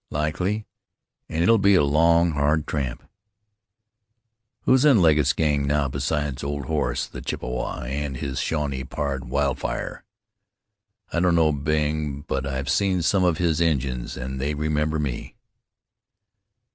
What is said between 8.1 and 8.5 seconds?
his